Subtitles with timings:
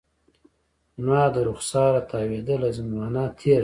[1.01, 3.59] زما د رخساره تاویدله، زمانه تیره ده